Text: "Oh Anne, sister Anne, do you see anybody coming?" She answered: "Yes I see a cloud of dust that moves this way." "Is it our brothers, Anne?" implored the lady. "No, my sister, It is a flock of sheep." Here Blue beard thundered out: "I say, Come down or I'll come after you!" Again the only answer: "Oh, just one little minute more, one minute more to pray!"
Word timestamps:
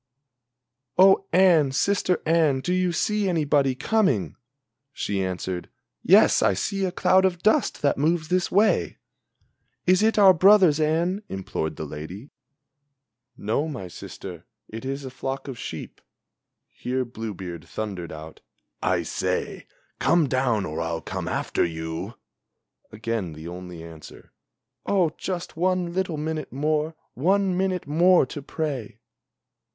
"Oh 0.97 1.27
Anne, 1.31 1.71
sister 1.73 2.23
Anne, 2.25 2.61
do 2.61 2.73
you 2.73 2.91
see 2.91 3.29
anybody 3.29 3.75
coming?" 3.75 4.35
She 4.91 5.23
answered: 5.23 5.69
"Yes 6.01 6.41
I 6.41 6.55
see 6.55 6.85
a 6.85 6.91
cloud 6.91 7.23
of 7.23 7.43
dust 7.43 7.83
that 7.83 7.99
moves 7.99 8.29
this 8.29 8.49
way." 8.51 8.97
"Is 9.85 10.01
it 10.01 10.17
our 10.17 10.33
brothers, 10.33 10.79
Anne?" 10.79 11.21
implored 11.29 11.75
the 11.75 11.85
lady. 11.85 12.31
"No, 13.37 13.67
my 13.67 13.87
sister, 13.87 14.47
It 14.67 14.85
is 14.85 15.05
a 15.05 15.11
flock 15.11 15.47
of 15.47 15.59
sheep." 15.59 16.01
Here 16.67 17.05
Blue 17.05 17.35
beard 17.35 17.63
thundered 17.65 18.11
out: 18.11 18.41
"I 18.81 19.03
say, 19.03 19.67
Come 19.99 20.27
down 20.27 20.65
or 20.65 20.81
I'll 20.81 21.01
come 21.01 21.27
after 21.27 21.63
you!" 21.63 22.15
Again 22.91 23.33
the 23.33 23.47
only 23.47 23.83
answer: 23.83 24.33
"Oh, 24.83 25.11
just 25.19 25.55
one 25.55 25.93
little 25.93 26.17
minute 26.17 26.51
more, 26.51 26.95
one 27.13 27.55
minute 27.55 27.85
more 27.85 28.25
to 28.25 28.41
pray!" 28.41 28.99